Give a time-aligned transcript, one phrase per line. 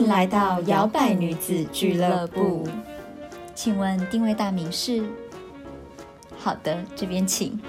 [0.00, 2.66] 迎来到摇摆女子俱乐部。
[3.54, 5.04] 请问定位大名是？
[6.38, 7.60] 好的，这边请。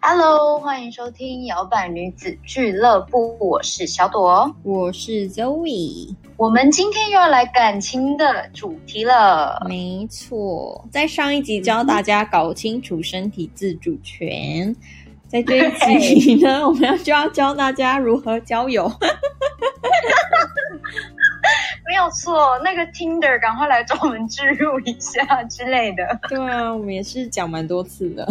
[0.00, 6.14] Hello，欢迎收听摇摆女子俱乐部，我是小朵，我是 Zoe。
[6.40, 9.62] 我们今天又要来感情的主题了。
[9.68, 14.74] 没错，在上一集教大家搞清楚身体自主权，
[15.28, 18.90] 在这一集呢，我们要就要教大家如何交友。
[21.86, 26.20] 没有错，那个 Tinder 赶快来找我们置入一下之类的。
[26.26, 28.26] 对啊，我们也是讲蛮多次的。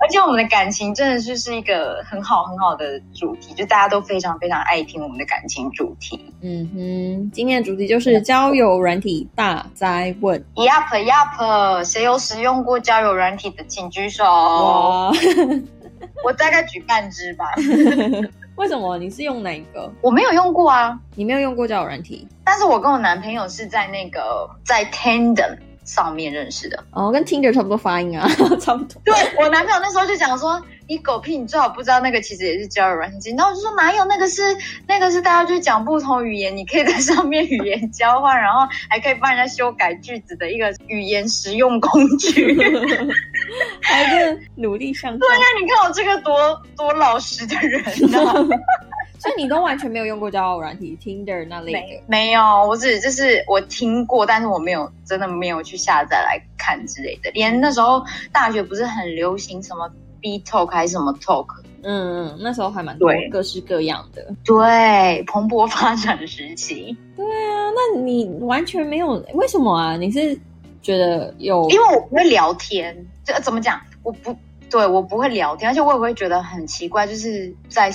[0.00, 6.32] 而且我们的感情真的就是一个很好很好的主题，就大家都非常非常爱听我们的感情主题。
[6.40, 10.40] 嗯哼，今天的主题就是交友软体大灾问。
[10.54, 14.24] Yup Yup，谁有使用过交友软体的，请举手。
[16.24, 17.46] 我大概举半只吧。
[18.56, 18.98] 为什么？
[18.98, 19.92] 你是用哪一个？
[20.00, 20.98] 我没有用过啊。
[21.14, 22.26] 你没有用过交友软体？
[22.44, 25.56] 但是我跟我男朋友是在那个在 Tandem。
[25.88, 28.28] 上面认识的哦，跟 Tinder 差不多发音啊，
[28.60, 29.00] 差不多。
[29.04, 33.34] 对我男朋友那时候就讲说，你狗屁，你最好不知道那个其实也是交友软件。
[33.34, 34.42] 然后我就说哪有那个是
[34.86, 42.54] 那个是大家就讲不同语言，你可以在上面语言交换，然后还可以帮人家修改句子的一个语言实用工具。
[43.80, 45.18] 还是努力上。
[45.18, 48.20] 对呀，你看我这个多多老实的人呢。
[49.18, 52.02] 所以你都完全没有用过交友软体，Tinder 那类的？
[52.06, 57.30] 没有，我只就是我听过，但是我没有真的没有去下载来看之类的。
[57.32, 61.46] 连那时候大学不是很流行什么 B Talk 还是什么 Talk？
[61.82, 64.34] 嗯嗯，那时候还蛮多各式各样的。
[64.44, 66.96] 对，蓬勃发展时期。
[67.16, 69.14] 对啊，那你完全没有？
[69.34, 69.96] 为什么啊？
[69.96, 70.38] 你是
[70.82, 71.68] 觉得有？
[71.70, 73.80] 因为我不会聊天，就怎么讲？
[74.02, 74.36] 我不
[74.70, 77.92] 对我不会聊天，而且我也会觉得很奇怪，就是在。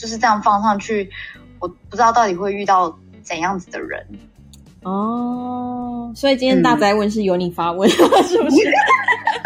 [0.00, 1.10] 就是这样放上去，
[1.58, 4.06] 我不知道到底会遇到怎样子的人
[4.82, 6.10] 哦。
[6.16, 7.98] 所以今天大灾问是由你发问， 是
[8.42, 8.56] 不是？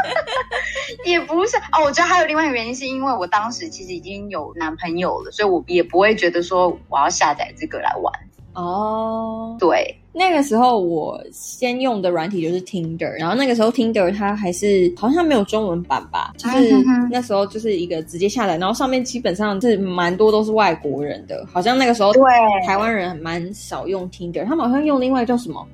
[1.04, 1.82] 也不是哦。
[1.84, 8.12] 我觉得还有另外一个原因，是因为我当时其实已经有男朋友了，所以我也不会觉得说我要下载这个来玩。
[8.54, 9.94] 哦，对。
[10.16, 16.72] 那个时候我先用的软体就是 Tinder，然后那个时候 Tinder 它还是好像没有中文版吧，就是
[17.10, 22.22] 那时候就是一个直接下载，然后上面基本上是蛮多都是外国人的，好像那个时候对。
[22.64, 25.66] 台湾人蛮少用 Tinder，他们好像用另外叫什么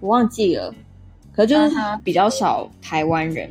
[0.00, 0.74] 我忘记了，
[1.32, 3.48] 可就是比较少台湾人。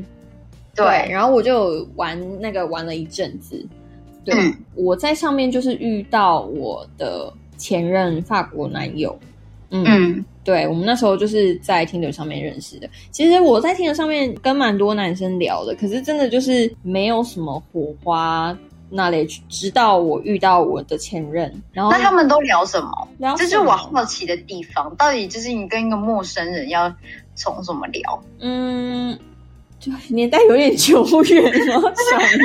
[0.76, 3.66] 对，然后我就玩那个玩了一阵子，
[4.26, 4.36] 对，
[4.76, 9.18] 我在上面就是遇到我的前任法国男友。
[9.72, 12.88] 嗯，对，我们那时候就是在听的上面认识的。
[13.12, 18.58] 其实我在听的上面跟蛮多男生聊的，可是真的就是没有什么火花
[18.90, 19.26] 那里。
[19.50, 23.36] 直到我遇到我的前任，然后那他们都聊什么？
[23.38, 24.96] 这是我好奇的地方。
[24.96, 26.94] 到底就是你跟一个陌生人要
[27.34, 28.24] 从什么聊？
[28.40, 29.18] 嗯。
[30.10, 31.94] 年代有点久远了， 而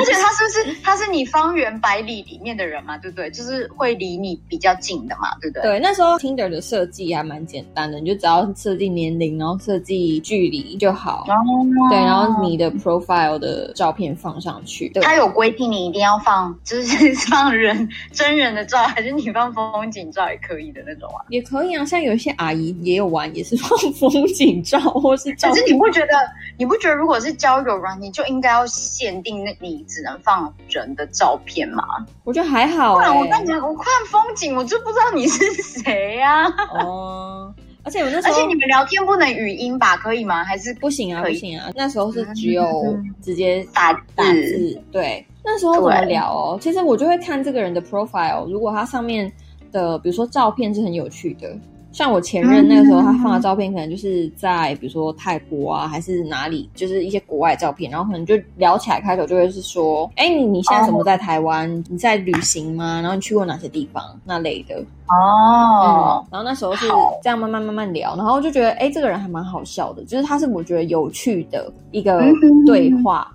[0.05, 2.97] 且他是不是他是你方圆百里里面的人嘛？
[2.97, 3.29] 对不对？
[3.31, 5.29] 就是会离你比较近的嘛？
[5.41, 5.63] 对不对？
[5.63, 11.25] 对，那时候 Tinder 的设计还蛮简单的，你就只要设计年龄，然后设计距离就好。
[11.27, 14.89] 然后对，然后你的 profile 的照片放上去。
[14.89, 21.25] 对他有规定你一定要放，就是 放人真人的照，还是你放风景照也可以的那种啊？
[21.29, 25.31] 也可以啊，像有一些阿姨也有玩，也是放 风景照或是。
[25.35, 26.13] 可是你不觉得？
[26.57, 31.83] 你不觉得如果是交友软，你就应该要限定那你只能放人的照片吗？
[32.23, 32.95] 我觉得还好。
[32.95, 35.43] 不然我看我看风景，我就不知道你是
[35.83, 36.45] 谁呀。
[36.73, 37.53] 哦，
[37.83, 39.97] 而且我那时候，而且你们聊天不能语音吧？
[39.97, 40.43] 可以吗？
[40.43, 41.23] 还是不行啊？
[41.23, 41.69] 不行啊！
[41.75, 44.81] 那时候是只有直接打打字。
[44.91, 46.57] 对，那时候怎么聊哦？
[46.61, 49.31] 其实我就会看这个人的 profile，如果他上面
[49.71, 51.57] 的比如说照片是很有趣的。
[51.91, 61.69] 像我前任那个时候，他放的照片可能就是在比如说泰国啊，还是哪里，就是一些国外照片，然后可能就聊起来，开头就会是说，哎，你你现在怎么在台湾？
[61.89, 63.01] 你在旅行吗？
[63.01, 64.03] 然后你去过哪些地方？
[64.23, 64.75] 那类的
[65.09, 66.25] 哦。
[66.31, 66.87] 然后那时候是
[67.21, 72.23] 这样慢慢慢慢聊，然后就觉得，哎，这个人还蛮好笑的，就是他是我觉得有趣的一个
[72.65, 73.29] 对话，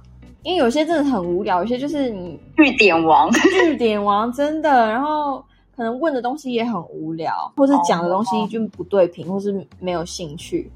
[0.44, 5.44] 因为有些真的很无聊，有些就是你据点王，据点王真的，然后。
[5.76, 10.70] 可能问的东西也很无聊，或是讲的东西就不对频，或是没有兴趣，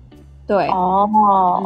[0.47, 1.09] 对哦，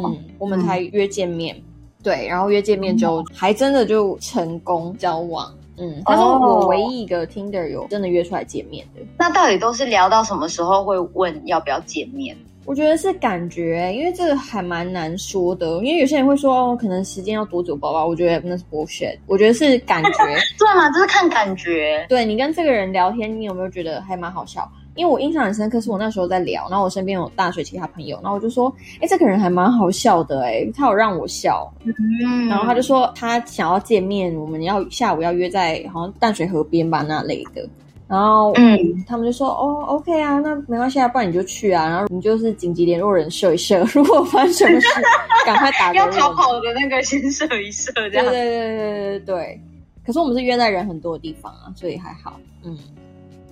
[0.04, 1.60] 嗯，我们才约见面，
[2.02, 9.00] 对，然后约见面就还真的就成功交往，嗯，但是我唯一一个 Tinder 有真的约出来见面的。
[9.18, 12.36] 那到底都是聊到什么时候会问要不要见面？
[12.66, 15.66] 我觉得是感觉，因为这个还蛮难说的。
[15.84, 18.06] 因为有些人会说，哦，可能时间要多久包包？
[18.06, 19.18] 我觉得那是 bullshit。
[19.26, 20.10] 我觉得是感觉，
[20.58, 22.04] 对嘛，就是看感觉。
[22.08, 24.66] 对你跟这个人聊天，你有没有觉得还蛮好笑？
[24.94, 31.68] 因为我印象很深刻，是我那时候在聊，然后我身边有大学其他朋友，然后我就说，哎，这个人还蛮好笑的，哎，他有让我笑。
[31.84, 37.68] 嗯，然后他就说他想要见面，我们要下午要约在好像淡水河边吧那类的。
[38.06, 44.88] 然后，嗯，他们就说，哦，OK 啊，那没关系啊，不然你就去啊，然后你就是紧急联络人设一设， 如果发生什么事，
[45.46, 45.92] 赶快打。
[45.94, 48.26] 要逃跑的那个先设一设，这样。
[48.26, 49.60] 对对对对对对。
[50.06, 52.38] 可是我们是约在人很多的地方啊，所以还好。
[52.62, 52.76] 嗯。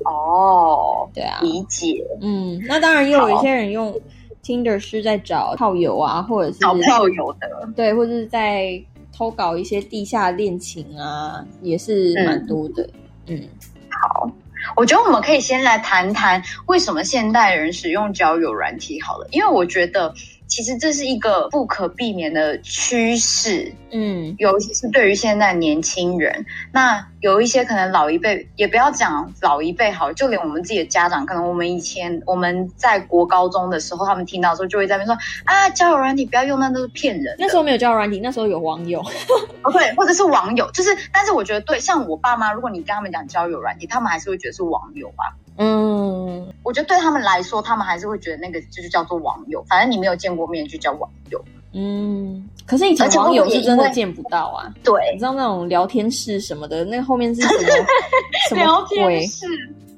[0.04, 2.04] 哦，对啊，理解。
[2.20, 3.94] 嗯，那当然也有一些人用
[4.44, 8.82] Tinder 是在找炮友啊，或者是找炮友的，对，或者是在
[9.16, 12.86] 偷搞一些地下恋情啊，也是蛮多的。
[13.28, 13.71] 嗯，好，
[14.76, 20.14] 我觉得我们可以先来谈谈为什么现代人使用交友软体好了，因为我觉得。
[20.46, 26.44] 其实这是一个不可避免的趋势，嗯，尤其是对于现在年轻人。
[26.72, 37.34] 那有一些可能老一辈，也不要讲老一辈好，就连我们自己的家长，可能我们以前我们在国高中的时候，他们听到的时候就会在那边说啊，交友软体不要用，那都是骗人。
[37.38, 39.00] 那时候没有交友软体，那时候有网友，
[39.64, 45.34] 哦对，或者是网友，就是，但是我觉得对，像我爸妈，如果你跟他们讲交友软体，他们还是会觉得是网友吧。
[45.58, 51.42] 嗯，我觉得对他们来说，他们还是会觉得那个就是叫做网友，反正你没有见过面就叫网友。
[51.74, 54.72] 嗯，可是以前网友是真的见不到啊。
[54.84, 57.60] 对，你知道那种聊天室什么的，那个后面是什么
[58.48, 59.46] 什么聊天室，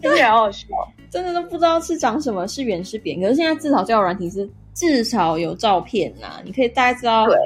[0.01, 0.67] 听起来好笑，
[1.11, 3.21] 真的都不知道是长什么，是圆是扁。
[3.21, 7.27] 可是现在至少交友软体是至少有照片呐，你可以大概知道。
[7.27, 7.37] 对，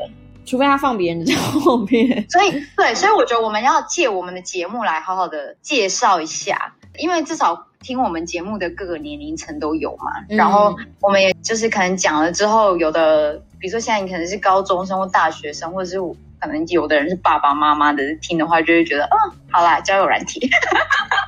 [0.44, 2.26] 除非他放别人的照片。
[2.28, 7.67] 所以，对，所以我觉得我们要借我们的节目来好好的介绍一下，因为至少。
[7.80, 15.98] 听我们节目的各个年龄层都有嘛，然后我们也就是可能讲了之后，有的比如说现在你可能是高中生或大学生，或者是
[16.40, 20.48] 可能有的人是爸爸妈妈的听的话，就会觉得嗯，好啦，交友软体，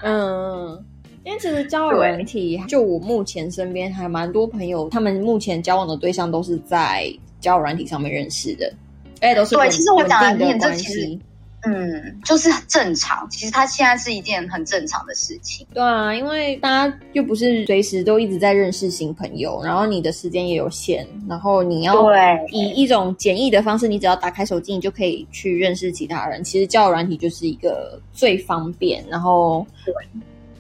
[0.04, 0.84] 嗯，
[1.24, 7.06] 因为其实交友软体，就我目前身边还蛮多朋友，他们目前交往的对象都是在
[7.40, 8.72] 交友软体上面认识的，
[9.20, 11.18] 哎，都是对，其实我讲的这其实。
[11.62, 13.28] 嗯，就是正常。
[13.28, 15.66] 其实它现在是一件很正常的事情。
[15.74, 22.10] 对啊，因为大家又不是随时都一直在认识新朋友，然后你的时间也有限，然后你要
[22.50, 26.42] 以一种简易的方式，你只要打开手机，你就可以去认识其他人。
[26.42, 29.66] 其实交友软体就是一个最方便，然后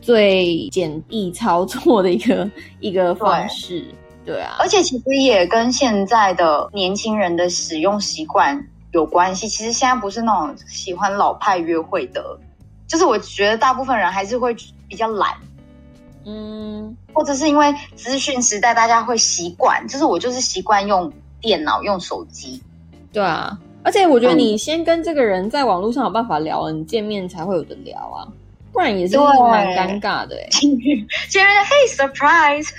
[0.02, 2.50] 最简易操作的一个
[2.80, 3.84] 一个方式。
[4.26, 8.62] 对啊，而且其实也跟现在的年轻人的使用习惯。
[8.92, 12.38] 有关系，其实现在不是那种喜欢老派约会的，
[12.86, 14.54] 就是我觉得大部分人还是会
[14.88, 15.34] 比较懒，
[16.24, 22.60] 嗯，或者是因为资讯时代，大家会习惯，就是我就是习惯用电脑、用手机，
[23.12, 28.26] 对啊，而且我觉得你先跟这个人在网络上有办法聊，你见面才会有的聊啊，
[28.72, 32.70] 不然也是蛮尴尬的 哎，见面嘿 surprise。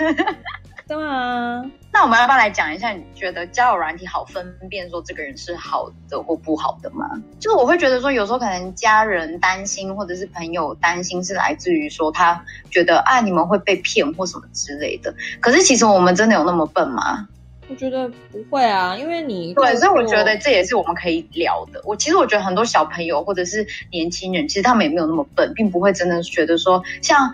[0.91, 2.89] 对啊，那我们要不要来讲一下？
[2.89, 7.09] 你觉得交友软体好分辨说这个人是好的或不好的吗？
[7.39, 15.15] 就是我会觉得说，有时候可能家人担心，或者是朋友担心，是来自于说他觉得啊，你们会被骗或什么之类的。
[15.39, 17.25] 可是其实我们真的有那么笨吗？
[17.69, 21.81] 我觉得不会啊，因为你对，所以我觉得这也是我们可以聊的。
[21.85, 27.33] 我其实我觉得很多小朋友或者是年轻人，其实他们也没有那么笨，并不会真的觉得说像。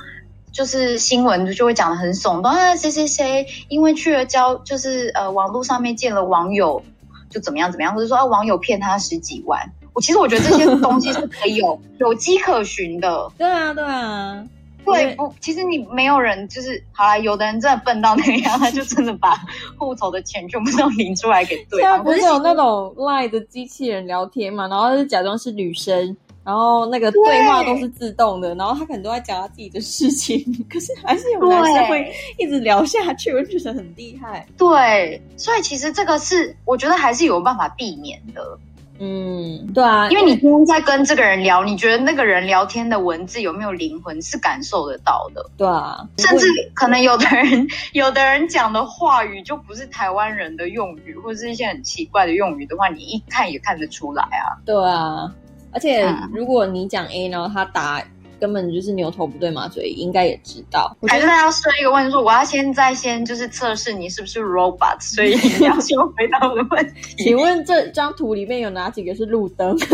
[0.58, 6.82] 就是新闻就会讲的很耸动啊，谁谁谁因为去了交，就是呃网络上面见了网友，
[7.30, 9.72] 就怎么样怎么样，或者说啊网友骗他十几万。
[9.94, 13.32] 我其实我觉得这些东西是可以有有迹可循的。
[13.38, 14.44] 对啊，对啊，
[14.84, 15.32] 对不？
[15.40, 19.38] 其实你没有人就是好啦，有的人真的笨到那样，他就真的把
[19.78, 22.04] 户头的钱全部都领出来给对方。
[22.04, 26.18] 不是有那种赖的机器人聊天嘛，然后就假装是女生。
[26.48, 34.48] 然后那个对话都是自动的，然后他可能都在讲他自己的事情， 可是还是有男生会一直聊下去，我觉得很厉害。
[34.58, 38.58] 对，所以其实这个是我觉得还是有办法避免的。
[39.00, 45.46] 嗯，对啊，因为你今天在跟这个人聊，你觉得那个人聊天的文字有没有灵魂，是感受得到的。
[45.58, 54.56] 对啊，甚至可能有的人 有的人讲的话语就不是台湾人的用语，或者是一些很奇怪的用语的话，你一看也看得出来啊。
[54.66, 55.30] 对啊。
[55.78, 58.04] 而且如果你讲 A，然后他答
[58.40, 60.98] 根本就是牛头不对马嘴，应该也知道。
[61.02, 67.16] 我觉得要设一个问题，说我要现在先就是测试你是不是 robot，所以你要先回答我的问题。
[67.24, 69.78] 请问这张图里面有哪几个是路灯？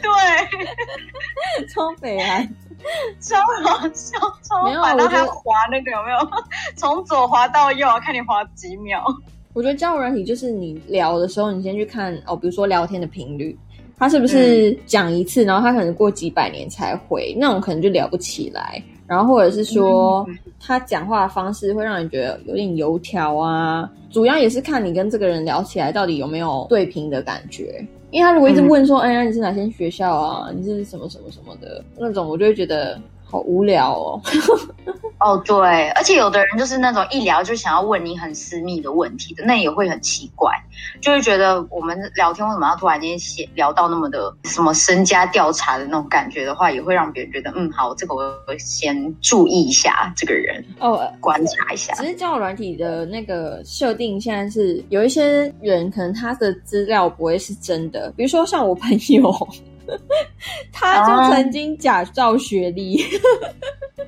[0.00, 2.46] 对，超北啊！
[3.20, 4.94] 超好笑，超没有烦。
[4.94, 6.18] 我觉得然后还滑那个有没有？
[6.76, 9.04] 从左滑到右，看你滑几秒。
[9.52, 13.58] 我觉得交友软体就是你聊的时候，你先去看哦，比如说聊天的频率，
[13.98, 18.82] 他是不是讲一次，然后他可能过几百年才回，那种可能就聊不起来。
[19.06, 27.82] 然后或者是说嗯他讲话的方式会让你觉得有点油条啊，主要也是看你跟这个人聊起来到底有没有对平的感觉。
[28.10, 30.50] 因为他如果一直问说，哎呀，你是哪些学校啊？
[30.54, 33.00] 你是什么什么什么的那种，我就会觉得
[33.30, 34.22] 好无聊哦。
[35.20, 40.52] 哦，对，而且有的人就是那种一聊就想要问你很私密的问题的，那也会很奇怪，
[41.00, 51.92] 就会觉得我们聊天为什么要突然间写聊到那么的什么身家调查的那种感觉的话，也会让别人觉得嗯好，这个我我先注意一下这个人，哦，观察一下。
[51.94, 59.48] 只是交友软体的那个设定，现在是有一些人可能他的资料不会是真的，比如说像我朋友，
[60.72, 63.02] 他就曾经假造学历，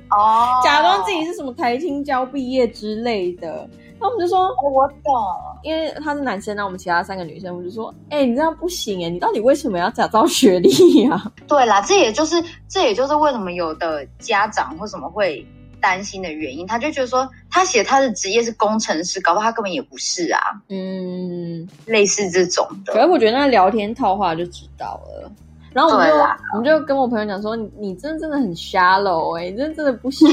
[0.09, 3.67] 哦， 假装自己是什么台青交毕业之类的。
[3.99, 5.13] 那我们就说，哦，我懂。
[5.61, 15.45] 因为他是男生，那我们其他三个女生，我们就说，哎、你这样不行哎，你到底为什么要假造学历呀、 对啦，这也就是这也就是为什么有的家长或什么会
[15.79, 22.93] 担心的原因，他就觉得说他写他的职业是工程师，搞不好他根本也不是啊，嗯，类似这种的。
[22.93, 25.31] 可是我觉得那聊天套话就知道了。
[25.73, 26.15] 然后我们就
[26.53, 30.27] 我们就跟我朋友讲说，你你真的真的很 shallow 哎、你真的真的不行，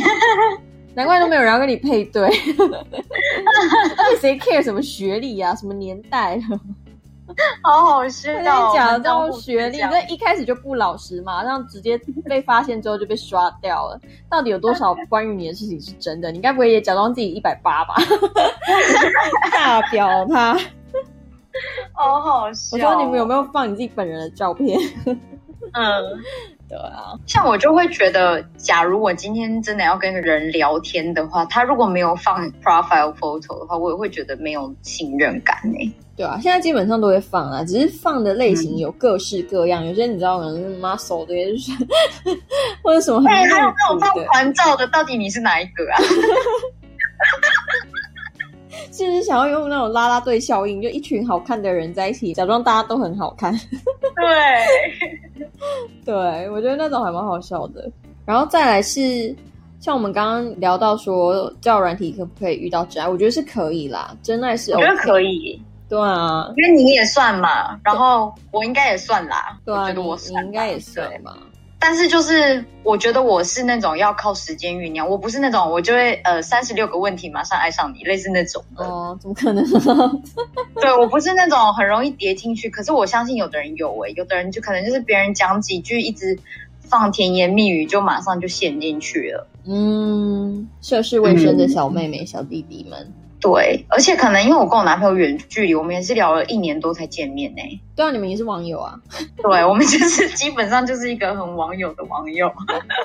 [0.94, 2.26] 难怪都没有人要跟你配对。
[2.26, 6.42] 而且谁 care 什么学历啊，什么年代了？
[7.62, 14.00] 好好笑他哦，在讲这种学历，这样这一开始就不老实嘛，让直接被发现之后就被刷掉了。
[14.30, 16.32] 到底有多少关于你的事情是真的？
[16.32, 17.94] 你该不会也假装自己一百八吧？
[19.52, 20.58] 大表他。
[21.92, 22.76] 好好笑。
[22.76, 24.78] 我说你们有没有放你自己本人的照片？
[25.72, 26.22] 嗯，
[26.68, 39.84] 对啊，像我就会觉得，假如我今天真的要跟人聊天的话，他如果没有放 profile photo 的话，我也会觉得没有信任感呢、对啊，现在基本上都会放啊，只是放的类型有各式各样。
[39.86, 41.72] 有些你知道可能是 muscle 的，也就是
[42.82, 45.96] 或者什么很哎、还有露那种放骨的，环照的，到底你是哪一个啊？
[48.92, 53.52] 是不是想要用那种拉拉队效应，就一群好看的人在一起，假装大家都很好看。
[54.16, 54.24] 对，
[56.04, 57.90] 对，我觉得那种还蛮好笑的。
[58.24, 59.34] 然后再来是，
[59.80, 63.08] 像我们刚刚聊到说，较软体可不可以遇到真爱？
[63.08, 71.36] 我觉得是可以啦，真爱是、我觉得可以，对啊，因为你也算嘛，然后我应该也算啦，对啊，我觉得我你应该也算吧。
[71.80, 78.84] 但是就是我觉得我是那种要靠时间酝酿，我不是那种我就会呃三十六个问题马上爱上你，类似那种的。
[78.84, 79.64] 哦，怎么可能？
[80.80, 86.38] 对我不是那种很容易跌进去，可是我相信有的人有诶、有的人就可能就是别人讲几句，一直
[86.80, 89.46] 放甜言蜜语，就马上就陷进去了。
[89.64, 97.62] 嗯，涉世未深的小妹妹、小弟弟们，对，而且可能因为我跟我男朋友远距离，我们也是聊了一年多才见面呢、
[97.94, 98.98] 对啊，你们也是网友啊。
[99.42, 102.50] 对，我们就是基本上就是一个很网友的网友。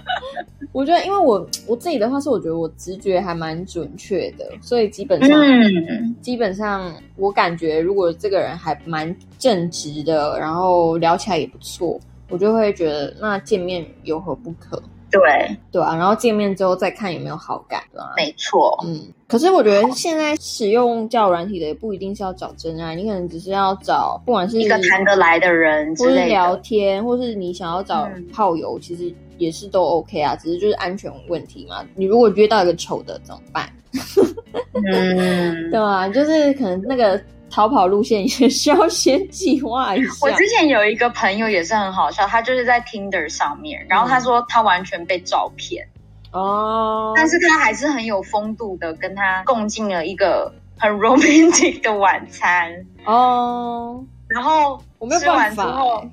[0.74, 12.00] 我觉得，因为我我自己的话是，我觉得我直觉还蛮准确的，所以基本上、嗯，基本上我感觉，如果这个人还蛮正直的，然后聊起来也不错，
[12.30, 14.82] 我就会觉得那见面有何不可，
[15.14, 18.78] 对，对啊，然后见面之后再看有没有好感，对吧、没错。
[18.86, 26.56] 嗯，可是我觉得现在使用交友软体的也不一定是要找真爱，你可能只是要找不管是一个谈得来的人之类或是聊。
[26.58, 31.86] 天，或是你想要找嗯炮友，其实也是都 OK 啊，只是就是安全问题嘛。
[31.96, 33.70] 你如果约到一个丑的怎么办？
[34.74, 36.10] 嗯对，啊？
[36.10, 37.22] 就是可能那个
[37.54, 40.10] 逃跑路线 也需要先计划一下。
[40.24, 45.88] 我之前有一个朋友也是很好笑，他就是在 Tinder 上面，然后他说他完全被照骗，
[46.32, 52.74] 哦，但是他还是很有风度的跟他共进了一个很 romantic 的晚餐，
[53.06, 56.10] 哦，然后我没有吃完办法之后欸，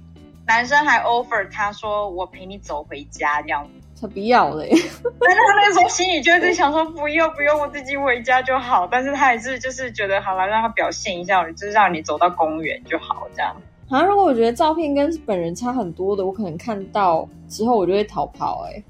[0.47, 3.40] 男生还 offer 他说我陪你走回家。
[3.40, 3.64] 这样。
[3.64, 3.79] 子。
[4.00, 4.71] 才不要嘞。
[5.21, 8.87] 但是他那个时候心里就一直想说不用不用，我自己回家就好。
[8.90, 13.54] 但是他还是就是觉得好了，让他表现一下，就是让你走到公园就好这样。
[13.90, 18.83] 啊，如果我觉得照片跟本人差很多的，我可能看到之后我就会逃跑、欸，哎，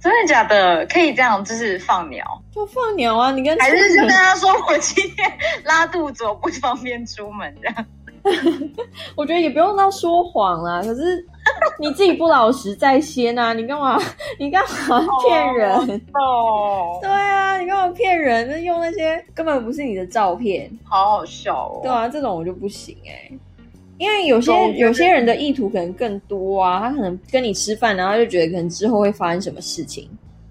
[0.00, 0.84] 真的假的？
[0.86, 3.30] 可以这样就是放鸟，就放鸟啊！
[3.30, 5.30] 你跟还是就跟他说我今天
[5.64, 7.86] 拉肚子，我不方便出门这样。
[9.16, 11.26] 我觉得也不用到说谎啦，可是
[11.78, 13.52] 你自己不老实在先啊！
[13.52, 13.98] 你干嘛？
[14.38, 15.72] 你干嘛骗人？
[16.14, 18.48] 哦，对啊，你干嘛骗人？
[18.48, 21.80] 那用那些根本不是你的照片，好好笑哦。
[21.82, 23.30] 对啊，这种我就不行哎、
[23.98, 30.08] 因为有些有些人的意图可能更多啊，他可能跟你吃饭，然后就觉得可能之后会发生什么事情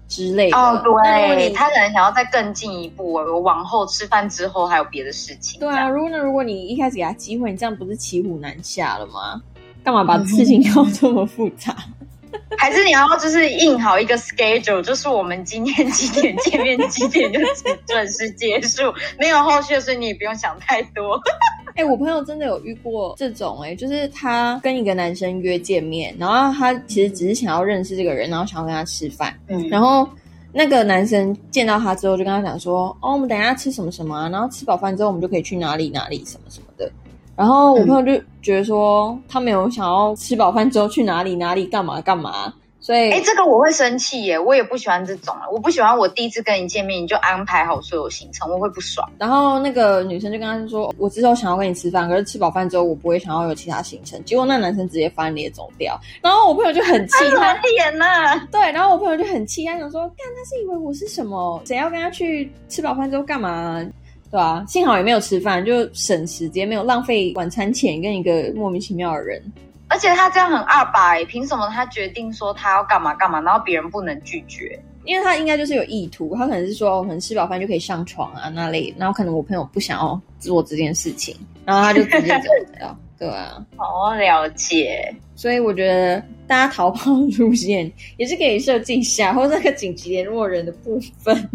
[0.08, 0.56] 之类的。
[0.56, 5.60] 哦，对，你他可能想要再更进一步，我往后吃饭之后还有别的事情。
[5.60, 9.42] 对啊，如果呢，如果你一开始给他机会，你这样不是骑虎难下了吗？
[9.84, 11.76] 干嘛把事情搞这么复杂？
[12.56, 17.40] 还是你要就是印好一个 schedule，就是我们今天几点见面，几点就
[17.86, 21.20] 准时结束，没有后续，所以你也不用想太多。
[21.74, 30.06] 哎、我朋友真的有遇过这种、哎，就是他跟一个男生约见面，然后他其实只是想要认识这个人，然后想要跟他吃饭，嗯然后
[30.52, 36.71] 那个男生见到他之后，就跟他讲说：“哦，我们等一下吃什么什么啊，然后吃饱饭之后，我们就可以去哪里哪里什么什么的。”
[37.36, 49.08] 然后我朋友就觉得说，他没有想要吃饱饭之后去哪里哪里干嘛干嘛，所以哎、这个我会生气耶，我也不喜欢这种，我不喜欢我第一次跟你见面你就安排好所有行程，我会不爽。
[49.18, 57.54] 然后那个女生就跟他说：“我之后想要跟你吃饭，可是吃饱饭之后我不会想要有其他行程。”结果那男生直接翻脸走掉，然后我朋友就很气他。
[57.62, 61.62] 脸呐、对，然后我朋友就很气，他想说：“干，他是以为我是什么？
[61.64, 63.80] 谁要跟他去吃饱饭之后干嘛？
[64.32, 69.40] 对啊、幸好也没有吃饭，就省时间，没有浪费晚餐钱跟一个莫名其妙的人。
[69.88, 71.10] 而且他这样很二吧？
[71.10, 74.80] 哎，凭什么他决定说他要干嘛干嘛，然后别人不能拒绝？
[75.04, 81.36] 因为他应该就是有意图，他可能是说，哦可能吃饱饭就可以上床啊那类，然后可能我朋友不想要做这件事情，
[81.66, 82.48] 然后他就直接走
[82.78, 82.98] 掉。
[83.18, 85.14] 对啊，哦，了解。
[85.36, 91.50] 所以我觉得大家逃跑路线也是可以设计一下，或者那个紧急联络人的部分。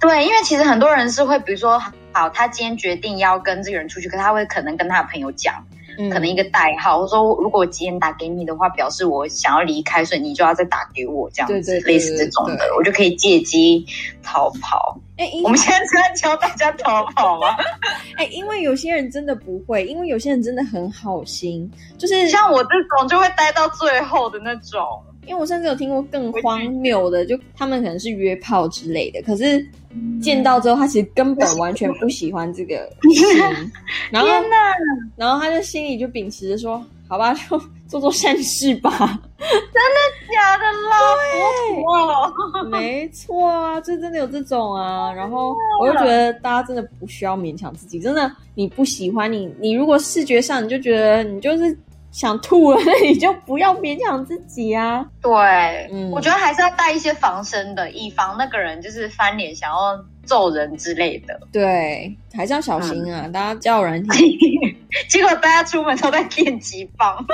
[0.00, 1.78] 对，因为其实很多人是会，比如说，
[2.12, 5.54] 好，他今天决定要跟这个人出去，可他会可能跟他的朋友讲，
[5.98, 13.86] 嗯可能一个代号，或者说如果我几点打给你的话，表示我想要离开，所以你就要再打给我，这样子，对对对类似这种的，我就可以借机
[14.22, 14.98] 逃跑。
[15.20, 17.48] 哎、因我们现在是在教大家逃跑吗？
[18.16, 24.80] 哎、因为有些人真的不会，因为有些人真的很好心，就是像我这种就会待到最后的那种。
[25.26, 29.64] 因为我甚至有听过更荒谬的，就他们可能是约炮之类的，可是
[30.20, 33.70] 见到之后，他其实根本完全不喜欢这个人，
[34.10, 34.28] 然后！
[35.16, 38.90] 然后他就心里就秉持着说，好吧，就 做做善事吧。
[39.40, 39.98] 真的
[40.32, 40.96] 假的啦，
[41.32, 42.64] 佛陀哦。
[42.70, 45.12] 没错啊，就真的有这种啊。
[45.12, 51.76] 然后我就觉得大家真的不需要勉强自己，真的你不喜欢你，你如果视觉上你就觉得你就是
[52.12, 55.04] 想吐了， 那你就不要勉强自己啊。
[55.20, 55.32] 对，
[55.92, 59.98] 嗯我觉得还是要带一些防身的，以防那个人就是翻脸想要
[60.30, 61.40] 揍人之类的。
[61.50, 63.26] 对，还是要小心啊！
[63.26, 64.38] 大家交友软体，
[65.10, 67.26] 结果大家出门都在电击棒，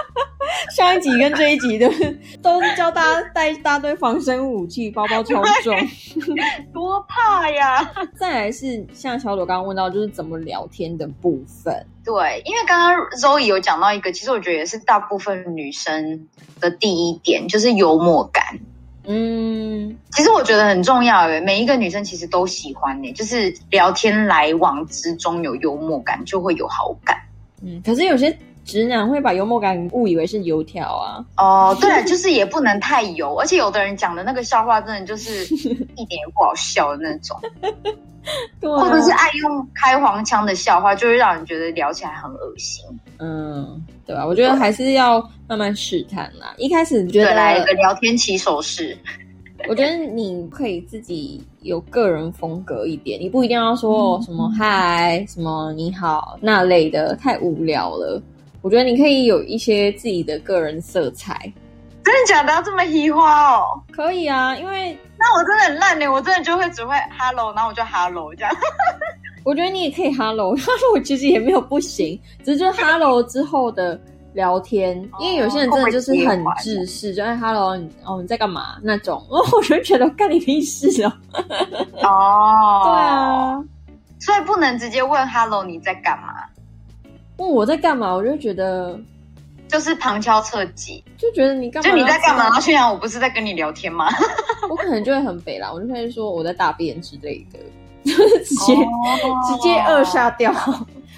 [0.74, 5.76] 上一集跟这一集都是 都是教大家带一大堆防身武器，包包超重。
[6.72, 7.92] 多怕呀！
[8.18, 11.84] 再来是像小朵刚刚问到，就是怎么聊天的部分。
[12.02, 16.26] 对，因为刚刚 Zoe 有讲到一个，其实我觉得也是大部分女生
[16.60, 18.58] 的第一点，就是幽默感。
[19.10, 27.16] 嗯，其实我觉得很重要诶，每一个女生其实都喜欢诶，就是聊天来往之中有幽默感，就会有好感。
[27.62, 28.36] 嗯，可是有些
[28.68, 31.24] 直男会把幽默感误以为是油条啊。
[31.38, 35.42] 哦，对了，就是也不能太油，而且有的人讲的那个笑话真的就是
[35.96, 37.34] 一点也不好笑的那种，
[38.60, 42.84] 对、或者是爱用开黄腔的笑话，就会让人觉得聊起来很恶心。
[43.18, 44.26] 嗯，对吧？
[44.26, 46.52] 我觉得还是要慢慢试探啦。
[46.58, 48.94] 一开始觉，得，来一个聊天起手式。
[49.68, 58.22] 我觉得你可以自己有个人风格一点，你不一定要说什么嗨、什么你好那类的，太无聊了。
[58.62, 61.34] 我觉得你可以有一些自己的个人色彩，
[62.04, 62.52] 真的假的？
[62.52, 63.82] 要这么移花哦？
[63.92, 68.52] 可以啊，因为那我真的很烂呢，我真的就会只会 hello，然后我就 hello 这样。
[69.44, 73.98] 我觉得你也可以 hello，hello 其实也没有不行，只是就是 hello 之后的
[74.34, 81.12] 聊天，因为有些人真的就是很自私，就哎 hello 你哦你在干嘛那种，哦 我就觉得干你屁事哦。
[82.02, 83.64] 哦，对，啊，
[84.20, 86.34] 所以不能直接问 hello 你在干嘛，
[87.38, 88.98] 问我在干嘛，我就觉得
[89.68, 91.90] 就是旁敲侧击，就觉得你干嘛？
[91.90, 92.44] 就你在干嘛？
[92.44, 94.06] 然后虽然我不是在跟你聊天吗？
[94.70, 97.58] 我可能就会很北啦，我就会说我在大便之类的，
[98.04, 100.52] 就是直接、直接扼杀掉。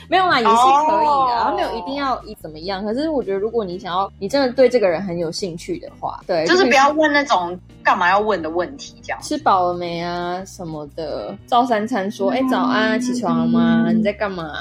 [0.09, 2.85] 没有啦，也是可以的，哦然后没有一定要怎么样。
[2.85, 9.23] 可是我觉得，如果你想要，你真的对这个人很有兴趣的话，对，就是不要问那种干嘛要问的问题，这样。
[9.23, 13.85] 吃饱了没啊什么的，照三餐说，哎、早安啊，起床了吗？
[13.95, 14.53] 你在干嘛？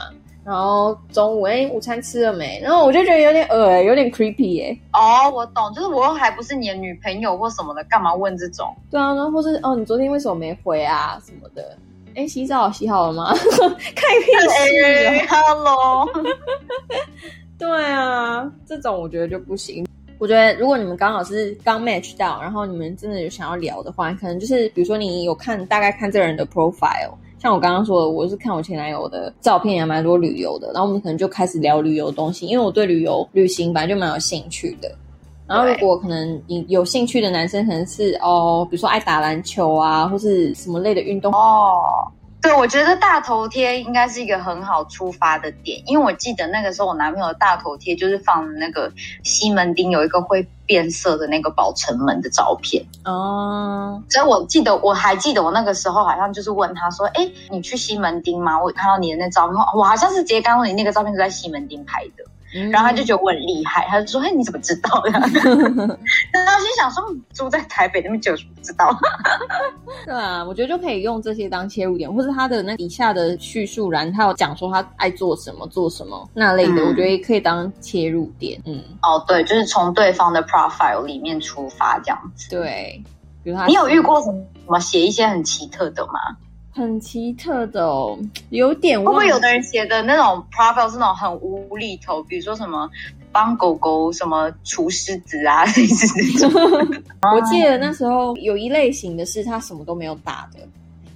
[0.45, 2.59] 然后中午，哎、午餐吃了没？
[2.61, 8.75] 然后我就觉得有点恶哎、有点 creepy 哎、哦，我懂，就是我又还不是你的女朋友或什么的，干嘛问这种？
[8.89, 11.77] 对啊，然后或是哦，你昨天为什么没回啊什么的？
[12.15, 13.33] 哎，洗澡洗好了吗？
[13.95, 14.51] 看屁事哦！
[15.07, 16.09] 哎 hello，
[17.59, 19.85] 对啊，这种我觉得就不行。
[20.17, 34.93] 我觉得如果你们刚好是刚 match 到，然后你们真的有想要聊的话，可能就是比如说你有看大概看这个人的 profile，像我刚刚说的，我是看我前男友的照片，也蛮多旅游的，然后我们可能就开始聊旅游东西，因为我对旅游旅行本来就蛮有兴趣的。
[35.47, 41.79] 然后如果可能你有兴趣的男生，可能是哦，比如说爱打篮球啊，或是什么类的运动哦。
[42.41, 48.91] 对，我觉得大头贴应该是一个很好出发的点，因为我记得那个时候我男朋友的大头贴就是放那个
[49.23, 54.01] 西门町有一个会变色的那个宝城门的照片哦。
[54.09, 58.63] 所以我记得我还记得我那个时候好像就是问他说：“哎，你去西门町吗？
[58.63, 62.23] 我看到你的那照片，我好像是直接刚说你那个照片是在西门町拍的。”
[62.71, 68.89] 然后他就觉得我很厉害，他就说：“哎，你怎么知道的？” 然后心想说：“住在台北那么久，不知道。
[70.05, 78.59] ”对啊，我觉得就可以用这些当切入点，或者他的那底下的叙述栏，他有讲说他爱做什么、做什么那类的，我觉得也可以当切入点。
[78.65, 82.49] 嗯，哦，对，就是从对方的 profile 里面出发这样子。
[82.49, 83.01] 对，
[83.43, 84.31] 比如他，你有遇过什
[84.67, 86.13] 么写一些很奇特的吗？
[86.71, 88.17] 很奇特的哦，
[88.51, 92.89] 有点会不会有的人写的那种 profile 是那种很无厘头，比如说什么
[93.31, 96.07] 帮狗狗什么除虱子啊， 类似
[96.39, 96.61] 这种。
[97.35, 100.59] 我记得那时候有一类型的是他什么都没有打的，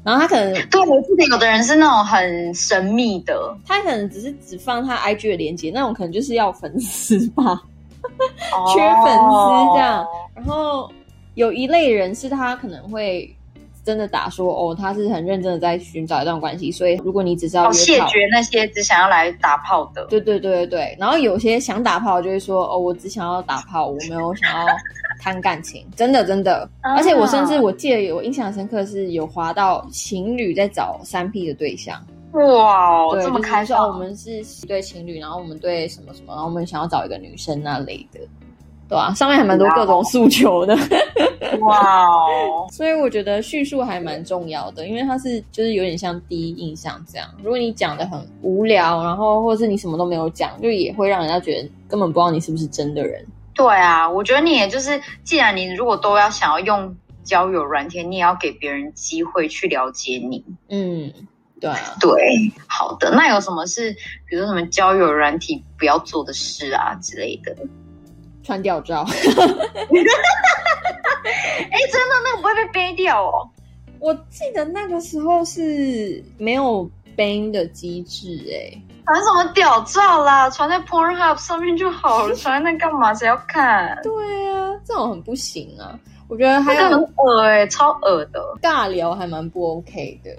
[0.03, 7.61] 然后他可能对我记得有的人是那种很神秘的，他可能只是只放他 IG 的链接，那种可能就是要粉丝吧，
[8.73, 10.05] 缺粉丝这样。
[10.35, 10.91] 然后
[11.35, 13.32] 有一类人是他可能会。
[13.83, 20.97] 真的打说哦，他是很认真的在寻找一段关系，所以如果你只是要谢绝那些只想要来打炮的，对对对对对。
[20.99, 24.65] 然后有些想打炮就会说哦，我只想要打炮，我没有想要
[25.19, 26.67] 谈感情，真的真的。
[26.81, 33.87] 而且我甚至我记得有印象深刻是有滑到情侣在找三 P 的对象，哇，这么开放。
[33.89, 38.19] 我们是一对情侣，然后我们对什么什么，然后我们想要找一个女生那类的。
[38.93, 40.77] 对啊，上面还蛮多各种诉求的，
[41.61, 42.67] 哇哦！
[42.71, 47.27] 所以我觉得叙述还蛮重要的，因为它是就是有点像第一印象这样。
[47.41, 53.25] 如果你讲的很无聊，然后或者是你什么都没有讲，就也会让人家觉得根本不知道你是不是真的人。
[53.55, 60.45] 对啊，我觉得你也就是，既然你如果都要想要用交友软件，你也要给别人机会去了解你。
[60.69, 61.11] 嗯，
[61.59, 62.11] 对啊，对，
[62.67, 63.09] 好的。
[63.09, 63.91] 那有什么是，
[64.29, 67.55] 比如说什么交友软体不要做的事啊之类的？
[68.43, 69.13] 穿吊照， 哎，
[71.91, 73.49] 真的那个不会被背掉哦。
[73.99, 80.49] 我记得那个时候是没有 ban 的机制，哎，传什么吊照啦？
[80.49, 83.13] 传在 Pornhub 上面就好了， 传在那干嘛？
[83.13, 83.97] 谁要看？
[84.03, 84.11] 对
[84.51, 85.97] 啊，这种很不行啊。
[86.27, 88.41] 我觉得还有很恶哎，超恶的。
[88.61, 90.31] 尬聊还蛮不 OK 的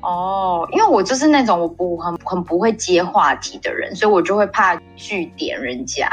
[0.00, 6.06] 哦，因为我就是那种我不很很不会接话题的人，所以我就会怕据点人家。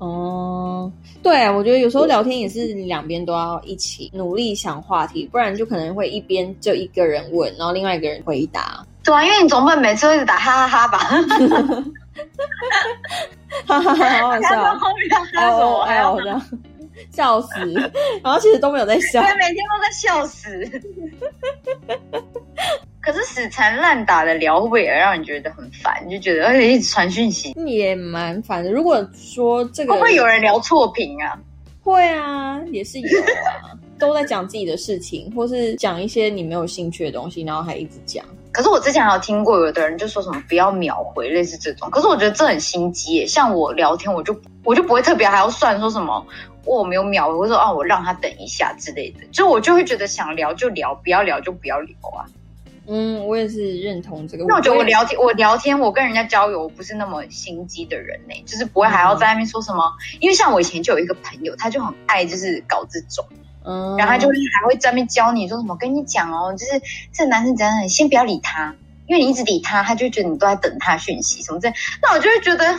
[0.00, 0.90] 哦，
[1.22, 8.82] 对，我觉得有时候聊天也是两边都要一起努力想话题，不然就可能会一边就一个人问，然后另外一个人回答。
[9.04, 10.98] 对啊，因为你总不能每次都一直打哈哈哈吧？
[13.66, 14.78] 哈哈哈，好好笑，
[15.34, 16.42] 还有还有这样
[17.12, 17.74] 笑死，
[18.22, 20.66] 然后其实都没有在笑，对，每天都在笑死。
[23.00, 26.08] 可是死缠烂打的聊会不会也让你觉得很烦？
[26.08, 28.70] 就觉得而且一直传讯息也蛮烦的。
[28.70, 31.38] 如果说这个会不会有人聊错屏啊？
[31.82, 38.22] 会啊，也是有啊，都在讲自己的事情，或是讲一些你没有兴趣的东西，然后还一直讲。
[38.52, 41.88] 可是我之前还有听过有的人就说什么不要秒回，类似这种。
[41.90, 43.26] 可是我觉得这很心机耶。
[43.26, 46.24] 像我聊天，我就我就不会特别还要算说什么
[46.66, 49.20] 我没有秒回，或者说啊我让他等一下之类的。
[49.32, 52.26] 就我就会觉得想聊就聊，不要聊就不要聊啊。
[52.92, 54.44] 嗯，我也是认同这个。
[54.48, 59.80] 那我觉得我聊天，我聊天，我跟人家交友，我不是那么心机的人呢，就是不会还要在那边说什么。
[60.18, 63.24] 因为像我以前就有一个朋友，他就很爱就是搞这种，
[63.64, 66.72] 嗯，然后他就还会在那边教你说什么，跟你讲哦，就是
[67.12, 68.74] 这个男生怎样，你先不要理他，
[69.06, 71.72] 因为你一直理他，他就觉得你都在等他讯息什么这。
[72.02, 72.76] 那我就会觉得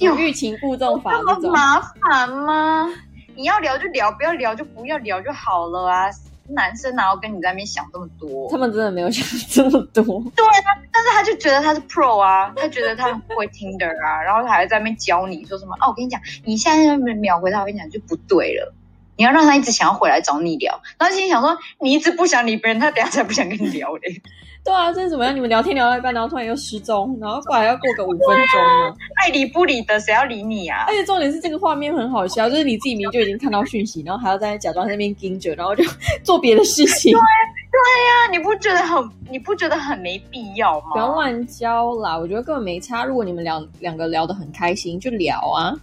[0.00, 2.88] 有欲擒故纵法这么麻烦吗？
[3.36, 6.08] 你要聊就聊，不要聊就不要聊就好了啊。
[6.48, 8.50] 男生哪有跟你在那边想这么多？
[8.50, 10.02] 他们真的没有想这么多。
[10.36, 18.74] 对啊，但是他就觉得他是 pro 啊，他觉得他会 Tinder 啊，然后他还在那边教你说什么哦，我跟你讲，你现在秒回他，我跟你讲就不对了。
[19.16, 24.22] 你要让他一直想要回来找你聊，然后心里想说，你一直不想理别人，他等下才不想跟你聊嘞。
[24.64, 25.34] 对啊，这是怎么样？
[25.34, 28.94] 你们聊天聊到一半，然后突然又失踪，然后过来要过个五分钟呢？
[29.20, 30.84] 爱理不理的，谁要理你啊？
[30.86, 35.82] 而且重点是这个画面很好笑，就是你自己明明就已经看到讯息，然后还要在假装在那边盯着，然后就
[36.22, 37.12] 做别的事情。
[37.12, 37.20] 对，
[38.28, 40.90] 那你不觉得很你不觉得很没必要吗？
[40.92, 43.04] 不要乱交啦，我觉得根本没差。
[43.04, 45.74] 如果你们两两个聊得很开心，就聊啊。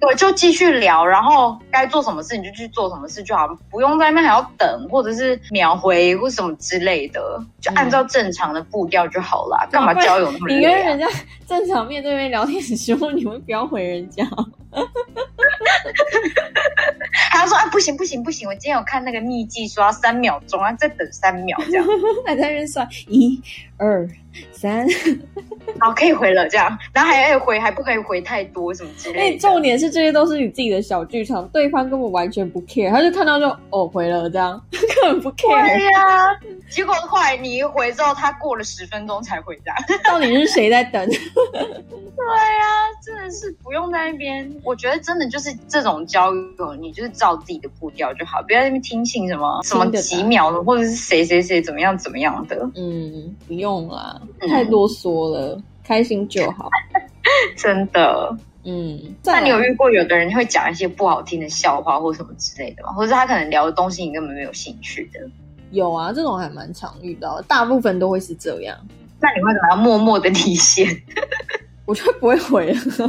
[0.00, 7.20] 对，就继续聊，然后该做什么事你就去做什么事就好，不用在那边还要等，或者是秒回或什么之类的，
[7.60, 9.66] 就按照正常的步调就好啦。
[9.70, 10.58] 干嘛交友那么累、啊？
[10.58, 11.06] 你跟人家
[11.48, 14.22] 正常面对面聊天的时候，你会不要回人家？
[17.30, 18.46] 还要说啊，不行不行不行！
[18.46, 21.86] 我今天有看那个秘籍，说要三秒钟啊，再等三秒这样，
[22.26, 23.40] 还在那边算一、
[23.78, 24.06] 二、
[24.52, 24.86] 三，
[25.80, 29.38] 好可以回了这样，然后还要回，还不可以回太多什么之类的。
[29.38, 35.78] 重点是这些都是你自己的小剧场，对方根本完全不 care，他就看到就哦回了这样， 根本不 care。
[35.78, 36.38] 对呀、
[36.70, 39.74] 结果后来你一回之后，他过了十分钟才回家。
[40.04, 41.06] 到底是谁在等？
[41.08, 44.50] 对呀、真的是不用在那边。
[44.62, 52.70] 我觉得真的就是这种交友，你就是照自己的步调就好，不要在那边听信什么什么几秒的，或者是谁谁谁怎么样怎么样的。
[52.74, 56.68] 嗯，不用啦，嗯太啰嗦了，开心就好。
[57.56, 58.36] 真的。
[58.64, 62.92] 嗯，那你有遇过有的人会讲一些不好听的笑话或什么之类的吗？
[62.92, 65.20] 或者是他可能聊的东西你根本没有兴趣的？
[65.70, 66.12] 有啊？
[66.12, 68.76] 这种还蛮常遇到的，大部分都会是这样。
[69.20, 70.86] 那你为什么要默默的离线？
[71.86, 73.08] 我就不会回了，就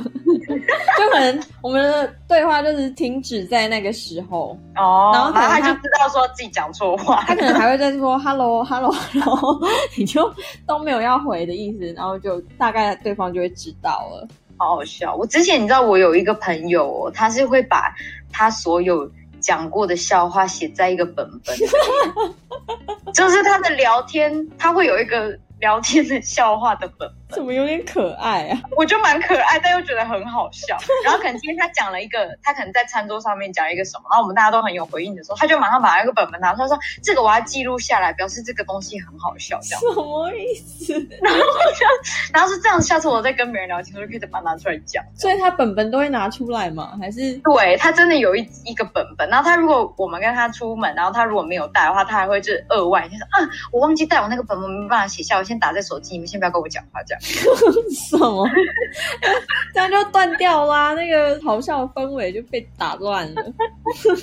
[1.12, 9.60] 可能我们的对话就是停止在那个时候，哦然后可能他他就知道说自己讲错话，他可能还会再说 hello hello hello，
[9.98, 10.34] 你就
[10.65, 14.26] 都没有要回的意思，然后就大概对方就会知道了。
[14.56, 15.13] 好好笑。
[15.13, 17.93] 我之前你知道，我有一个朋友哦，他是会把
[18.32, 19.06] 他所有
[19.50, 21.66] 讲过的笑话写在一个本本里，
[23.16, 27.10] 就是他的聊天，他会有一个聊天的笑话的本。
[27.32, 28.60] 怎么有点可爱啊？
[28.76, 30.78] 我就蛮可爱，但又觉得很好笑。
[31.06, 40.94] 然后可能今天他讲了一个，他可能在餐桌上面讲一个什么，然后我们大家都很有回应的时候，他就马上把那个本本拿出来说：“这个我要记录下来，表示这个东西很好笑。”这样，什么意思？
[41.22, 41.86] 然后就，
[42.34, 45.04] 然后是这样，下次我再跟别人聊天，我就可以再把它拿出来讲。
[45.15, 46.98] 所以他本本都会拿出来吗？
[47.00, 57.19] 还是对他真的有一一个本本，然后他如果我们跟他出门，然后他如果没有带的话，他还会就是额外就说啊，我忘记带我那个本本，没办法写下，我先打在手机，你们先不要跟我讲话这样。
[58.10, 58.48] 什么？
[59.74, 63.44] 这样就断掉啦，那个好笑的氛围就被打乱了，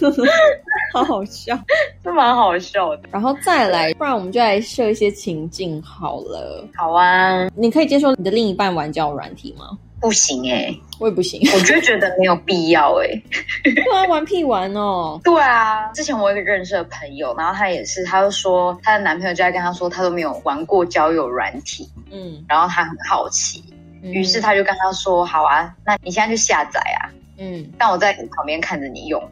[0.92, 1.58] 好好笑。
[2.02, 3.02] 这蛮好笑的。
[3.12, 6.66] 然后再来，不然我们就来设一些情境好了。
[6.74, 9.76] 好啊，你可以接受你的另一半玩交友软体吗？
[10.00, 11.40] 不行哎、我也不行。
[11.52, 13.08] 我就觉得没有必要哎、
[13.64, 15.20] 对啊，玩屁玩哦。
[15.24, 23.64] 对啊，之前我有一个认识的朋友，然后她也是，她就说她的男朋友就在跟她说，她都没有玩过交友软体，嗯，然后她很好奇，
[24.02, 29.22] 嗯于是她就跟他说，好啊，那你现在就下载啊，嗯，但我在你旁边看着你用。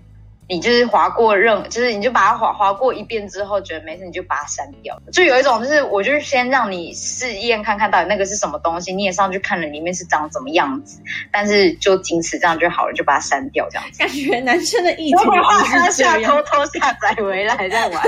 [0.48, 5.00] 你就是划过任，就是你就把它划划过一遍之后，觉得没事，你就把它删掉。
[5.12, 11.00] 就有一种，就是我就是先让你试验看看到底那个是什么东西，你也上去看了里面是长什么样子，
[11.32, 13.98] 但是就仅此这样就好了，就把它删掉这样子。
[13.98, 18.02] 感觉男生的意然图后把它不是这样下偷，偷下载回来再玩，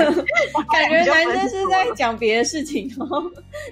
[0.71, 3.21] 感觉男生是在讲别的事情，然后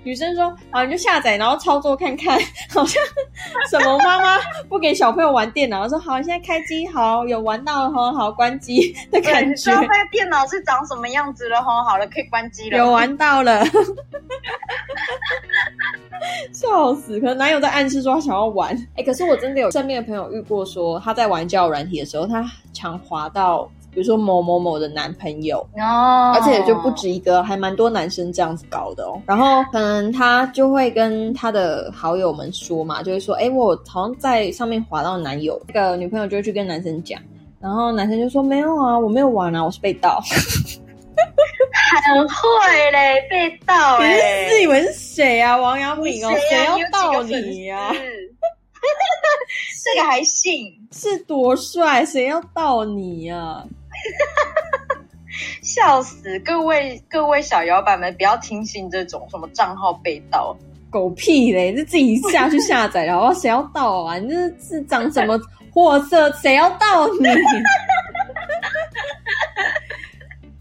[0.04, 3.04] 女生说：“啊，你就下载，然后操作看看，好像
[3.70, 11.84] 什么妈妈不给小朋友玩电脑，说好，现在开机，好，有玩到了，好好关机的，感觉你知道，那个电脑是长什么样子了吼？
[11.84, 12.78] 好了，可以关机了。
[12.78, 13.64] 有玩到了，
[16.54, 17.20] 笑死！
[17.20, 23.70] 可能男友在暗示说他想要玩，哎、可是我真的有身边的朋友遇过说他在玩交友软体的时候，他常滑到。
[23.92, 29.22] 比如说某某某的男朋友，哦，而且就不止一个，还蛮多男生这样子搞的哦。
[29.26, 37.22] 然后可能他就会跟他的好友们说嘛，就会说：“哎，我好像在上面滑到男友。”那个女朋友就会去跟男生讲，
[37.66, 40.22] 然后男生就说：“没有啊，我没有玩啊，我是被盗。
[42.06, 45.58] 很会嘞，被盗 ”你哎、是自以为是谁啊？
[45.58, 47.92] 王阳明哦，谁要盗你呀、呀、
[49.84, 50.72] 这个还信？
[50.94, 53.64] 是多帅，谁要盗你呀、
[55.64, 56.38] 笑死！
[56.42, 60.56] 各位各位小摇摆们，不要听信这种什么账号被盗。
[60.92, 61.76] 狗屁嘞！
[61.76, 63.34] 是自己下去下载的，好不好？
[63.34, 64.20] 谁要盗啊？
[64.20, 65.40] 你这是长什么
[65.76, 66.32] 货色？
[66.42, 67.28] 谁要盗你？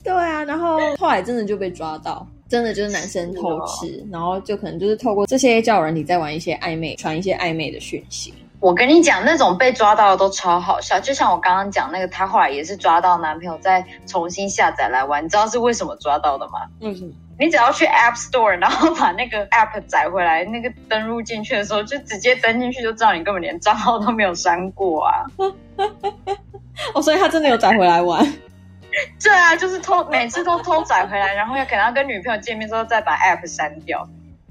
[0.03, 8.35] 对啊，然后后来真的就被抓到，真的就是男生偷吃，然后就可能就是透过这些交友软体在玩一些暧昧，传一些暧昧的讯息。
[8.61, 16.67] 我跟你讲，那种被抓到的都超好笑，就像我刚刚讲那个，她后来也是抓到男朋友再重新下载来玩，你知道是为什么抓到的吗？
[16.81, 17.13] 为什么？
[17.39, 25.25] 你只要去 App Store，然后把那个 App 载回来，那个登录进去的时候，就直接登进去，就知道你根本连账号都没有删过啊！
[26.95, 28.25] 哦，所以他真的有载回来玩。
[29.23, 34.09] 对啊，就是偷每次都偷载回来，然后要可能要跟女朋友见面之后再把 app 删掉。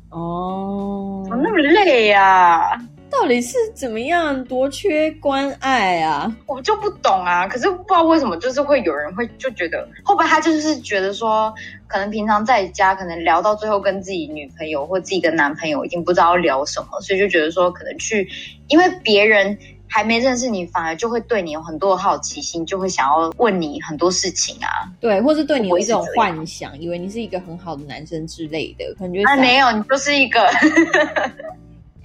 [0.10, 2.78] 哦，怎么那么累呀、
[3.22, 6.36] 到底是怎么样多缺关爱啊？
[6.48, 11.54] 我就不懂啊，可是不知道为什么，就是会有人会就觉得，会不会他就是觉得说，
[11.88, 18.28] 可能平常在家，可能聊到最后跟自己女朋友或自己的男朋友已经不知道聊什么，所以就觉得说，可能去，
[18.68, 24.90] 因为别人还没认识你，反而就会对你有很多的好奇心，就会想要问你很多事情啊。
[25.00, 30.50] 对，或是对你有一种幻想，以为你是一个很好的男生之类的，可能就啊，没有，你就是一个，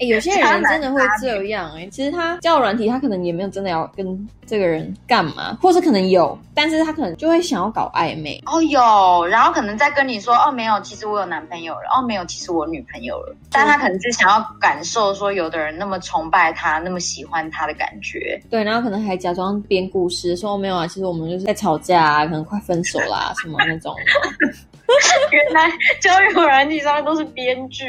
[0.01, 8.41] 哎、有些人真的会这样哎、其实他交友软体，他可能也没有真的要跟这个人干嘛，或是可能有，但是他可能就会想要搞暧昧。
[8.47, 18.41] 哦有，然后可能在跟你说，哦没有，其实我有男朋友了，哦没有，其实我有女朋友了，但他可能是想要感受说，有的人那么崇拜他，那么喜欢他的感觉。
[18.49, 23.93] 对，然后可能还假装编故事，说、哦、没有啊，其实我们就是在吵架啊，可能快分手啦、什么那种。
[25.33, 27.85] 原来交友软体上面都是编剧，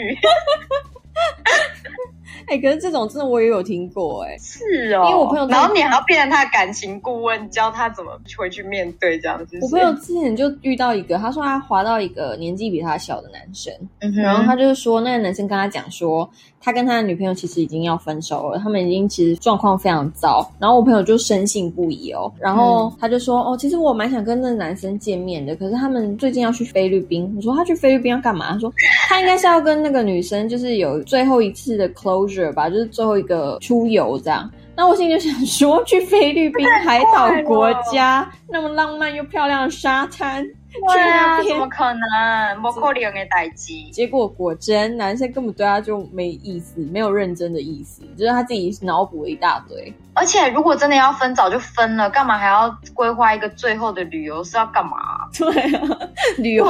[2.48, 5.06] 哎、可是这种真的我也有听过哎、是哦。
[5.08, 9.60] 因为我朋友然后你还要变成他的感情顾问，教他怎么回去面对这样子。
[9.62, 16.28] 我朋友之前就遇到一个，他说他滑到一个年纪比他小的男生，嗯，然后他就是说，那个男生跟他讲说，
[16.62, 20.46] 他跟他的女朋友其实已经要分手了，他们已经其实状况非常糟。
[20.60, 27.32] 然后我朋友就深信不疑哦，然后他就说，哦，其实我蛮想跟那个男生见面的，可是他们最近要去菲律宾。
[27.36, 28.52] 我说他去菲律宾要干嘛？
[28.54, 28.72] 他说
[29.08, 34.50] 他应该是要跟那个女生就是有最后一次的 closure 吧，就是最后一个出游这样。
[34.76, 42.62] 那我心里就想说，去菲律宾海岛国家，那么浪漫又漂亮的沙滩，对啊，怎么可能？
[42.62, 43.90] 不可能的代机。
[43.92, 49.92] 结果果真，男生根本对他就没意思，没有认真的意思，就是他自己脑补了一大堆。
[50.14, 54.44] 而且如果真的要分，早就分了，干嘛还要规划一个最后的旅游？
[54.44, 55.28] 是要干嘛？
[55.38, 56.00] 对啊，
[56.38, 56.66] 旅游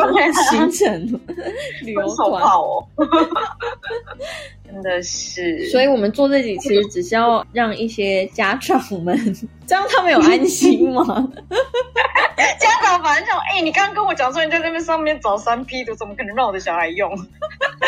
[0.50, 1.20] 行程，
[1.84, 2.42] 旅游分手团。
[2.42, 2.88] 炮哦，
[4.66, 5.68] 真的是。
[5.70, 9.18] 所以我们做这集其实只是要让一些家长们，
[9.70, 11.04] 这样他们有安心吗？
[12.60, 17.12] 家长反正讲，哎、你刚刚跟我讲说你在那边上面找三 P 的，怎么可能让我的小孩用？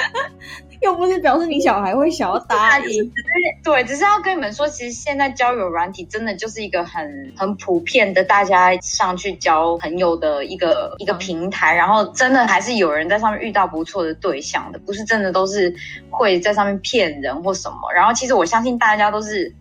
[0.81, 3.11] 又不是表示你小孩会想要答应。
[3.63, 15.73] 对，只是要跟你们说，其实现在交友软体真的就是一个很很普遍的，大家上去交朋友的一个一个平台，然后真的还是有人在上面遇到不错的对象的，不是真的都是
[16.11, 17.91] 会在上面骗人或什么。
[17.95, 19.55] 然后其实我相信大家都是。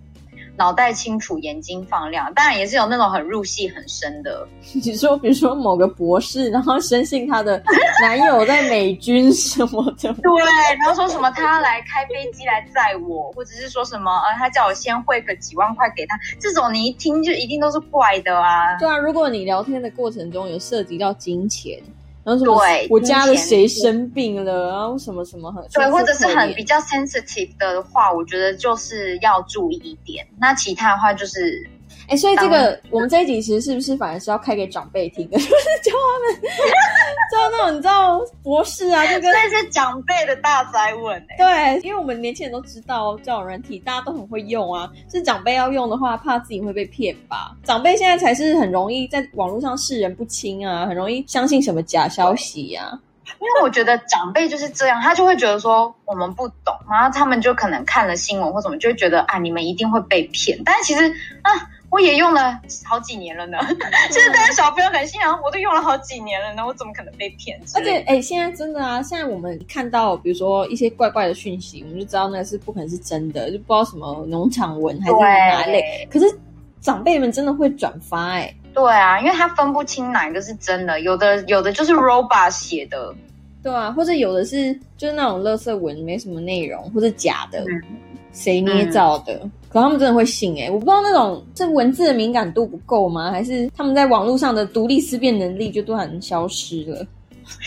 [0.60, 4.46] 脑袋清楚，眼睛放亮，当然也是有那种很入戏很深的，
[4.84, 7.62] 你说，比如说某个博士，然后深信他的
[8.02, 10.44] 男友在美军什么的， 对，
[10.78, 18.76] 然后说什么他要来开飞机来载我，或者是说什么呃，他叫我先汇个几万块给他，这种你一听就一定都是怪的啊。
[18.78, 21.80] 对啊，如果你聊天的过程中有涉及到金钱，
[22.22, 30.26] 然后什么对我家的谁生病了，然后什么什么很对，或者是很比较较 sensitive 的话，我觉得就是要注意一点。
[30.38, 31.68] 那其他的话就是，
[32.10, 36.42] 哎，所以这个我们这一集其实是不是反而是要开给长辈听的， 就是教他们，
[37.30, 44.90] 教那种你知道博士啊，就跟这是长辈的大灾问哎、对，因为我们年轻人都知道交友软体，大家都很会用啊。
[45.08, 47.56] 是长辈要用的话，怕自己会被骗吧？
[47.62, 52.98] 长辈现在才是很容易在网络上视人不清啊，很容易相信什么假消息啊。
[53.38, 60.60] 因为我觉得长辈就是这样，他就会觉得说我们不懂，然后他们就可能看了新闻或什么，就会觉得啊，你们一定会被骗。
[60.64, 61.08] 但是其实
[61.42, 61.52] 啊，
[61.90, 63.58] 我也用了好几年了呢。
[64.10, 67.98] 就是大家小朋友可能心想，我都用了好几年了呢，我怎么可能被骗而且？
[68.06, 76.08] 哎、现在真的啊，现在我们看到，比如说一些怪怪的讯息，我们就知道那是不可能是真的，就不知道什么农场文还是哪类。
[76.10, 76.26] 可是
[76.80, 83.12] 长辈们真的会转发、哎，对啊，因为他分不清哪个是真的，有的有的就是 robot 写的，
[83.62, 87.82] 对啊，或者有的是就是那种垃圾文，没什么内容，或者假的，嗯
[88.32, 89.40] 谁捏造的？
[89.72, 93.30] 可他们真的会信哎、我不知道那种这文字的敏感度不够吗？
[93.30, 97.06] 还是他们在网络上的独立思辨能力就突然消失了？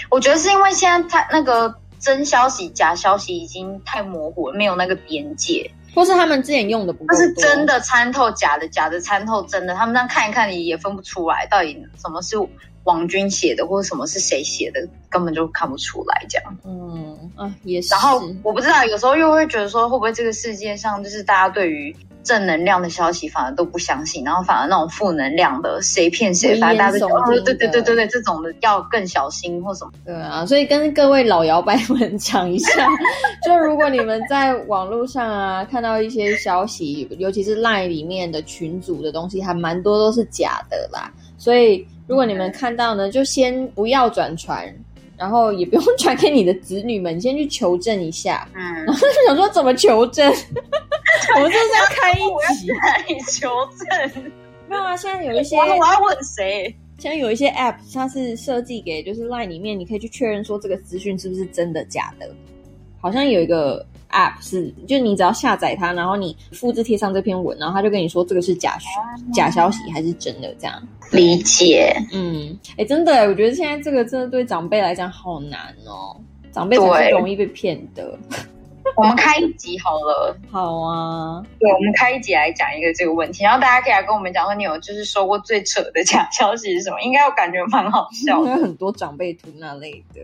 [0.09, 5.71] 我觉得是因为现在太那个真消息、假消息已经太模糊了，没有那个边界。
[5.93, 7.17] 或是他们之前用的不够那？
[7.17, 12.35] 是真的参透假的，假的参透真的，他们这样看一看你也分不出来，到底什么是
[12.83, 16.57] 王军写的，或者什么是谁写的，根本就看不出来这样。
[16.65, 17.89] 嗯啊，也是。
[17.89, 29.91] 然后我不知道，有时候又会觉得说，会不会这个世界上就是大家对于正能量的消息反而都不相信，然后反而那种负能量的谁骗谁，反正大家都对对对对对，这种的要更小心或什么。
[30.05, 32.87] 对啊，所以跟各位老摇摆们讲一下，
[33.45, 41.11] 就如果你们在网络上啊看到一些消息，尤其是 LINE 里面的群组的东西，还蛮多都是假的啦。
[41.37, 44.73] 所以如果你们看到呢，就先不要转传，
[45.17, 48.47] 然后也不用 传给你的子女们，你先去求证一下。
[48.53, 50.25] 嗯然，后就想说怎么求证？
[51.35, 52.67] 我们就是要开一集？
[52.73, 54.23] 哪里求证？
[54.67, 56.75] 没有啊，现在有一些我我要问谁？
[56.99, 62.29] 现在有一些 App 它是设计给就是 Line 里面，你可以去确认说这个资讯是不是真的假的。
[63.01, 68.77] 好像有一个 App 是，就你只要下载它，然后你复制贴上这篇文，然后它就跟你说这个是假
[69.33, 70.81] 假消息还是真的这样。
[71.11, 76.15] 理解，嗯，哎，真的，我觉得现在这个真的对长辈来讲好难哦，
[76.51, 78.17] 长辈才是对容易被骗的。
[78.97, 80.37] 我们开一集好了。
[80.51, 87.01] 好啊，对，我们开一集来讲一个这个问题，然后大家可以来跟我们讲说，你有就是收过最扯的假消息是什么？
[87.01, 88.51] 应该我感觉蛮好笑有的。
[88.61, 90.21] 很多长辈图那类的。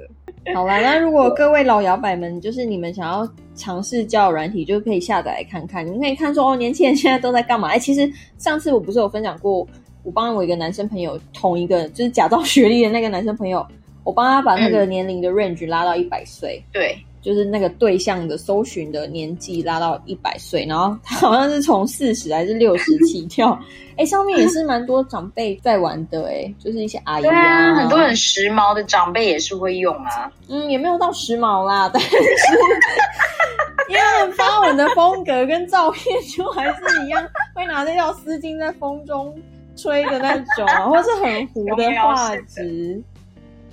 [0.53, 5.85] 好啦，那如果各位老摇摆们，就是你们想要尝试交友软体，就可以下载来看看。
[5.85, 7.69] 你们可以看说，哦，年轻人现在都在干嘛？
[7.69, 9.67] 哎，其实上次我不是有分享过，
[10.03, 13.65] 我帮我一个男生朋友，同一个就是假造学历的那个男生朋友，
[14.03, 16.61] 我帮他把那个年龄的 range 拉到一百岁。
[16.71, 23.59] 对，就是那个对象的搜寻的年纪拉到一百岁，然后他好像是从四十还是六十起跳，
[23.97, 30.32] 哎，上面也是蛮多长辈在玩的，哎，就是一些阿姨对啊，啊，很多很时髦的长辈也是会用啊。
[30.47, 32.15] 嗯，也没有到时髦啦， 但是
[33.89, 36.05] 因为发文的风格跟照片
[36.38, 37.22] 就还是一样，
[37.53, 39.36] 会拿那条丝巾在风中
[39.76, 43.01] 吹的那种啊，或是很糊的 画质。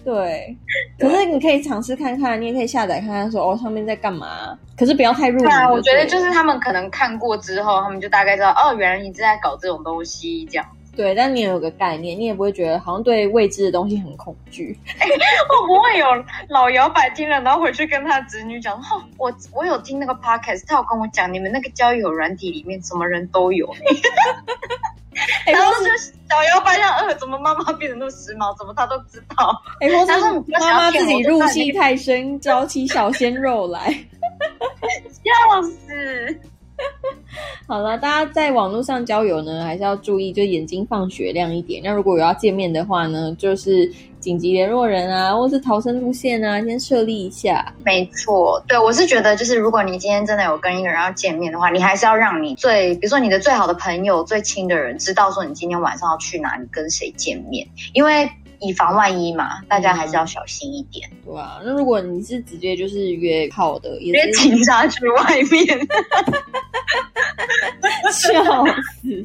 [0.15, 0.57] 对，
[1.01, 5.43] 可是你可以尝试看看，你也可以下载看看说哦上面在干嘛，可是不要太入迷。
[5.43, 10.65] 对啊，我觉得就是他们可能看过之后，他们就大概知道哦，原来你正在搞这种东西这样。
[10.95, 14.79] 对，但你也有个概念，你也不会觉得好像对未知的东西很恐惧。
[14.89, 16.07] 会不会有
[16.49, 23.69] 老摇摆听了，然后回去跟他侄女讲，哦，我我有听那个 podcast，他有跟我讲，你们那个交友软体里面什么人都有
[25.47, 28.57] 然后或就是小摇摆想，呃，怎么妈妈变得那么时髦？
[28.59, 29.63] 怎么他都知道？
[29.81, 33.89] 哎、或是妈妈自己入戏太深，招起小鲜肉来。
[35.09, 36.41] 笑死！
[37.67, 41.83] 好了，大家在网络上交友呢，还是要注意，就眼睛放雪亮一点。
[41.83, 43.91] 那如果有要见面的话呢，就是
[44.27, 47.73] 紧急联络人啊，或是逃生路线啊，先设立一下。
[47.85, 65.89] 没错，对我是觉得，就是如果你今天真的有跟一个人要见面的话，你还是要让你最，比如说你的最好的朋友、最亲的人知道说你今天晚上要去哪里跟谁见面，因为以防万一嘛，大家还是要小心一点，对啊，那如果你是直接就是约炮的，也别是 警察去外面。
[68.11, 68.65] 笑
[69.01, 69.25] 死。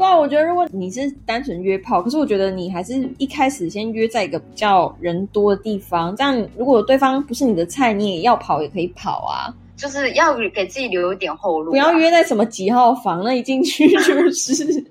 [0.00, 14.84] 对啊，我觉得如果你是单纯约炮，可是我觉得你还是一开始先约在一个比较人多的地方，这样如果对方不是你的菜，你也要跑也可以跑啊，就是要给自己留一点后路、啊不要，约在什么几号房，那一进 去就是。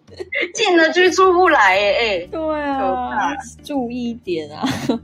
[0.53, 4.63] 进了就出不来哎、哎，对啊怕，注意一点啊。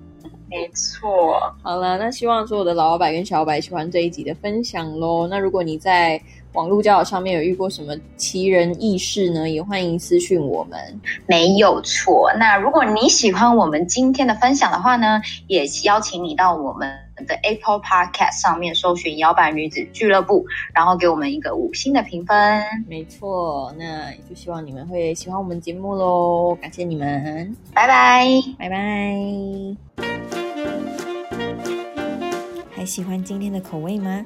[0.47, 5.25] 没错，好了，那希望所有的老板跟小白喜欢这一集的分享喽。
[5.27, 6.21] 那如果你在
[6.55, 10.79] 网络交友上面有遇过什么奇人异事呢，也欢迎私讯我们。
[11.27, 12.31] 没有错。
[12.39, 16.89] 那如果你喜欢我们今天的分享的话呢，也邀请你到我们
[17.27, 22.63] 的 Apple Podcast 上面搜寻“摇摆女子俱乐部”，然后给我们一个五星的评分。
[22.87, 26.57] 没错，那也就希望你们会喜欢我们节目喽。
[26.61, 28.25] 感谢你们，拜拜。
[28.57, 29.15] 拜拜。
[32.71, 34.25] 还喜欢今天的口味吗？